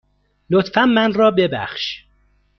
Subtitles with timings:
[0.49, 2.05] لطفاً من را ببخش.